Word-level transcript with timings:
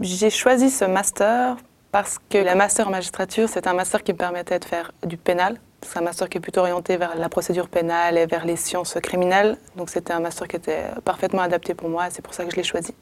J'ai 0.00 0.30
choisi 0.30 0.70
ce 0.70 0.84
master 0.84 1.56
parce 1.92 2.18
que 2.28 2.38
le 2.38 2.54
master 2.56 2.88
en 2.88 2.90
magistrature, 2.90 3.48
c'est 3.48 3.68
un 3.68 3.74
master 3.74 4.02
qui 4.02 4.12
me 4.12 4.18
permettait 4.18 4.58
de 4.58 4.64
faire 4.64 4.90
du 5.06 5.16
pénal. 5.16 5.60
C'est 5.82 5.98
un 5.98 6.02
master 6.02 6.28
qui 6.28 6.38
est 6.38 6.40
plutôt 6.40 6.62
orienté 6.62 6.96
vers 6.96 7.14
la 7.16 7.28
procédure 7.28 7.68
pénale 7.68 8.18
et 8.18 8.26
vers 8.26 8.44
les 8.44 8.56
sciences 8.56 8.96
criminelles. 9.00 9.56
Donc 9.76 9.90
c'était 9.90 10.12
un 10.12 10.18
master 10.18 10.48
qui 10.48 10.56
était 10.56 10.82
parfaitement 11.04 11.42
adapté 11.42 11.74
pour 11.74 11.88
moi 11.88 12.08
et 12.08 12.10
c'est 12.10 12.22
pour 12.22 12.34
ça 12.34 12.44
que 12.44 12.50
je 12.50 12.56
l'ai 12.56 12.64
choisi. 12.64 12.92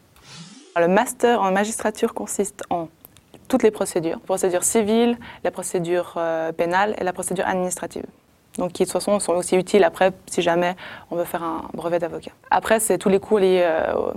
Le 0.76 0.88
master 0.88 1.40
en 1.40 1.50
magistrature 1.50 2.12
consiste 2.12 2.62
en 2.68 2.88
toutes 3.48 3.62
les 3.62 3.70
procédures, 3.70 4.18
la 4.18 4.26
procédure 4.26 4.64
civile, 4.64 5.18
la 5.44 5.50
procédure 5.50 6.14
euh, 6.16 6.52
pénale 6.52 6.94
et 6.98 7.04
la 7.04 7.12
procédure 7.12 7.46
administrative. 7.46 8.04
Donc 8.58 8.72
qui 8.72 8.82
de 8.82 8.86
toute 8.86 8.92
façon 8.92 9.18
sont 9.18 9.32
aussi 9.32 9.56
utiles 9.56 9.84
après 9.84 10.12
si 10.26 10.42
jamais 10.42 10.76
on 11.10 11.16
veut 11.16 11.24
faire 11.24 11.42
un 11.42 11.62
brevet 11.72 11.98
d'avocat. 11.98 12.32
Après 12.50 12.80
c'est 12.80 12.98
tous 12.98 13.08
les 13.08 13.20
cours 13.20 13.38
liés 13.38 13.62
euh, 13.64 14.12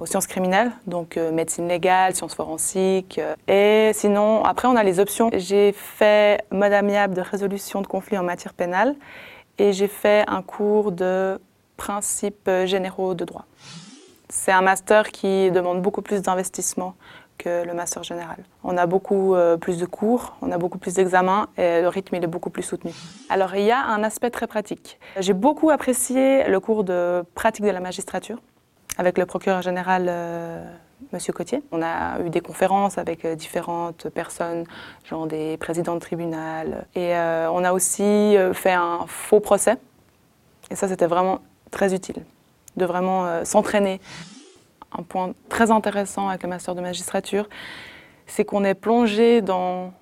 aux 0.00 0.06
sciences 0.06 0.26
criminelles, 0.26 0.70
donc 0.86 1.16
euh, 1.16 1.32
médecine 1.32 1.68
légale, 1.68 2.14
sciences 2.14 2.34
forensiques. 2.34 3.20
et 3.48 3.90
sinon 3.94 4.44
après 4.44 4.68
on 4.68 4.76
a 4.76 4.82
les 4.82 5.00
options. 5.00 5.30
J'ai 5.32 5.72
fait 5.72 6.44
mode 6.50 6.72
amiable 6.72 7.14
de 7.14 7.20
résolution 7.20 7.82
de 7.82 7.86
conflits 7.86 8.18
en 8.18 8.22
matière 8.22 8.54
pénale 8.54 8.94
et 9.58 9.72
j'ai 9.72 9.88
fait 9.88 10.24
un 10.28 10.42
cours 10.42 10.92
de 10.92 11.40
principes 11.76 12.50
généraux 12.64 13.14
de 13.14 13.24
droit. 13.24 13.46
C'est 14.28 14.52
un 14.52 14.62
master 14.62 15.10
qui 15.10 15.50
demande 15.50 15.82
beaucoup 15.82 16.02
plus 16.02 16.22
d'investissement 16.22 16.94
que 17.40 17.64
le 17.66 17.74
master 17.74 18.02
général. 18.04 18.36
On 18.62 18.76
a 18.76 18.86
beaucoup 18.86 19.34
euh, 19.34 19.56
plus 19.56 19.78
de 19.78 19.86
cours, 19.86 20.36
on 20.42 20.52
a 20.52 20.58
beaucoup 20.58 20.78
plus 20.78 20.94
d'examens 20.94 21.48
et 21.56 21.80
le 21.80 21.88
rythme 21.88 22.14
est 22.16 22.26
beaucoup 22.26 22.50
plus 22.50 22.62
soutenu. 22.62 22.92
Alors 23.30 23.54
il 23.54 23.64
y 23.64 23.70
a 23.70 23.82
un 23.82 24.04
aspect 24.04 24.30
très 24.30 24.46
pratique. 24.46 25.00
J'ai 25.18 25.32
beaucoup 25.32 25.70
apprécié 25.70 26.44
le 26.48 26.60
cours 26.60 26.84
de 26.84 27.24
pratique 27.34 27.64
de 27.64 27.70
la 27.70 27.80
magistrature 27.80 28.38
avec 29.00 29.16
le 29.16 29.24
procureur 29.24 29.62
général 29.62 30.08
euh, 30.10 30.62
Monsieur 31.10 31.32
Cotier. 31.32 31.62
On 31.72 31.80
a 31.80 32.20
eu 32.20 32.28
des 32.28 32.42
conférences 32.42 32.98
avec 32.98 33.24
euh, 33.24 33.34
différentes 33.34 34.10
personnes, 34.10 34.64
genre 35.08 35.26
des 35.26 35.56
présidents 35.56 35.94
de 35.94 36.00
tribunal. 36.00 36.84
Et 36.94 37.14
on 37.14 37.64
a 37.64 37.72
aussi 37.72 38.36
fait 38.52 38.72
un 38.72 39.06
faux 39.06 39.40
procès. 39.40 39.78
Et 40.70 40.74
ça, 40.74 40.86
c'était 40.86 41.06
vraiment 41.06 41.40
très 41.70 41.94
utile, 41.94 42.22
de 42.76 42.84
vraiment 42.84 43.42
s'entraîner 43.42 44.02
un 44.92 45.02
point 45.02 45.32
très 45.48 45.70
intéressant 45.70 46.28
avec 46.28 46.42
le 46.42 46.50
master 46.50 46.74
de 46.74 46.82
magistrature, 46.82 47.48
c'est 48.26 48.44
qu'on 48.44 48.64
est 48.64 48.74
plongé 48.74 49.40
dans 49.40 49.94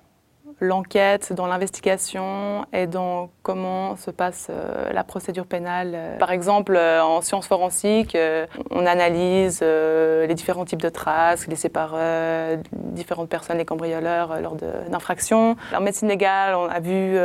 l'enquête, 0.59 1.33
dans 1.33 1.47
l'investigation 1.47 2.65
et 2.73 2.87
dans 2.87 3.29
comment 3.43 3.95
se 3.95 4.11
passe 4.11 4.47
euh, 4.49 4.91
la 4.91 5.03
procédure 5.03 5.45
pénale. 5.45 5.97
Par 6.19 6.31
exemple, 6.31 6.75
euh, 6.75 7.01
en 7.01 7.21
sciences 7.21 7.47
forensiques, 7.47 8.15
euh, 8.15 8.45
on 8.69 8.85
analyse 8.85 9.61
les 9.61 10.33
différents 10.35 10.65
types 10.65 10.81
de 10.81 10.89
traces, 10.89 11.47
les 11.47 11.55
sépareurs, 11.55 12.57
différentes 12.73 13.29
personnes, 13.29 13.57
les 13.57 13.65
cambrioleurs 13.65 14.41
lors 14.41 14.55
d'infractions. 14.55 15.55
En 15.75 15.81
médecine 15.81 16.07
légale, 16.07 16.55
on 16.55 16.67
a 16.67 16.79
vu, 16.79 17.17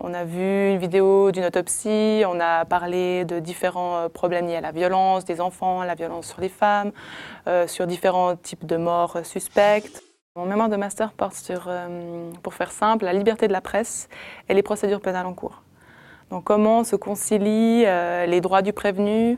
on 0.00 0.14
a 0.14 0.24
vu 0.24 0.70
une 0.70 0.78
vidéo 0.78 1.30
d'une 1.32 1.44
autopsie, 1.44 2.22
on 2.26 2.40
a 2.40 2.64
parlé 2.64 3.24
de 3.24 3.38
différents 3.38 4.08
problèmes 4.08 4.46
liés 4.46 4.56
à 4.56 4.60
la 4.60 4.72
violence 4.72 5.24
des 5.24 5.40
enfants, 5.40 5.82
la 5.82 5.94
violence 5.94 6.26
sur 6.26 6.40
les 6.40 6.48
femmes, 6.48 6.92
sur 7.66 7.86
différents 7.86 8.36
types 8.36 8.66
de 8.66 8.76
morts 8.76 9.18
suspectes. 9.24 10.02
Mon 10.38 10.46
mémoire 10.46 10.68
de 10.68 10.76
master 10.76 11.10
porte 11.10 11.34
sur, 11.34 11.64
euh, 11.66 12.30
pour 12.44 12.54
faire 12.54 12.70
simple, 12.70 13.04
la 13.04 13.12
liberté 13.12 13.48
de 13.48 13.52
la 13.52 13.60
presse 13.60 14.08
et 14.48 14.54
les 14.54 14.62
procédures 14.62 15.00
pénales 15.00 15.26
en 15.26 15.34
cours. 15.34 15.64
Donc 16.30 16.44
comment 16.44 16.84
se 16.84 16.94
concilient 16.94 17.82
euh, 17.84 18.24
les 18.24 18.40
droits 18.40 18.62
du 18.62 18.72
prévenu, 18.72 19.36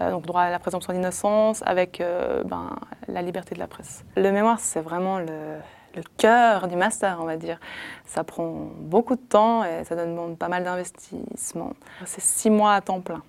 euh, 0.00 0.10
donc 0.10 0.26
droit 0.26 0.40
à 0.40 0.50
la 0.50 0.58
présomption 0.58 0.92
d'innocence, 0.92 1.62
avec 1.64 2.02
ben, 2.46 2.70
la 3.06 3.22
liberté 3.22 3.54
de 3.54 3.60
la 3.60 3.68
presse? 3.68 4.04
Le 4.16 4.32
mémoire, 4.32 4.58
c'est 4.58 4.80
vraiment 4.80 5.20
le, 5.20 5.60
le 5.94 6.02
cœur 6.16 6.66
du 6.66 6.74
master, 6.74 7.18
on 7.20 7.26
va 7.26 7.36
dire. 7.36 7.60
Ça 8.04 8.24
prend 8.24 8.50
beaucoup 8.80 9.14
de 9.14 9.22
temps 9.22 9.62
et 9.62 9.84
ça 9.84 9.94
demande 9.94 10.36
pas 10.36 10.48
mal 10.48 10.64
d'investissement. 10.64 11.74
C'est 12.06 12.20
six 12.20 12.50
mois 12.50 12.74
à 12.74 12.80
temps 12.80 13.00
plein. 13.00 13.22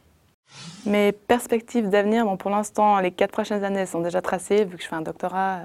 Mes 0.87 1.11
perspectives 1.11 1.87
d'avenir, 1.87 2.25
bon, 2.25 2.35
pour 2.35 2.49
l'instant, 2.49 2.99
les 2.99 3.11
quatre 3.11 3.31
prochaines 3.31 3.63
années 3.63 3.85
sont 3.85 4.01
déjà 4.01 4.23
tracées, 4.23 4.65
vu 4.65 4.77
que 4.77 4.81
je 4.81 4.87
fais 4.87 4.95
un 4.95 5.01
doctorat 5.01 5.59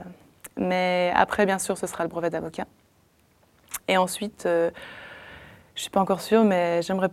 mais 0.60 1.12
après, 1.16 1.46
bien 1.46 1.58
sûr, 1.58 1.76
ce 1.76 1.86
sera 1.86 2.04
le 2.04 2.10
brevet 2.10 2.30
d'avocat. 2.30 2.66
Et 3.88 3.96
ensuite, 3.96 4.46
euh, 4.46 4.70
je 5.74 5.80
ne 5.80 5.82
suis 5.82 5.90
pas 5.90 6.00
encore 6.00 6.20
sûre, 6.20 6.44
mais 6.44 6.82
j'aimerais 6.82 7.10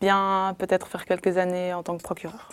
bien 0.00 0.54
peut-être 0.58 0.86
faire 0.86 1.04
quelques 1.04 1.36
années 1.36 1.74
en 1.74 1.82
tant 1.82 1.96
que 1.98 2.02
procureur. 2.02 2.48